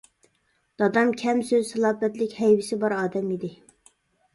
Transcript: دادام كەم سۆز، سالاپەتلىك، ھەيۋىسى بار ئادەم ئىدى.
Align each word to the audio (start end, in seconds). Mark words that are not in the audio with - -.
دادام 0.83 1.11
كەم 1.23 1.43
سۆز، 1.51 1.67
سالاپەتلىك، 1.75 2.37
ھەيۋىسى 2.41 2.85
بار 2.87 3.01
ئادەم 3.01 3.33
ئىدى. 3.41 3.57